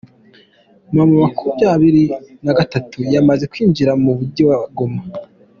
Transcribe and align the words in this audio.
M 0.93 0.95
makumyabiri 1.23 2.03
nagatatu 2.45 2.97
yamaze 3.13 3.43
kwinjira 3.51 3.91
mu 4.03 4.11
Mujyi 4.17 4.43
wa 4.49 4.57
Goma 4.75 5.01